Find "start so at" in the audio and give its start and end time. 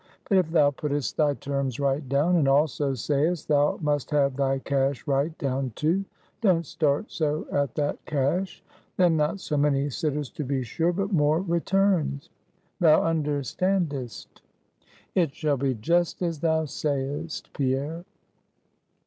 6.65-7.75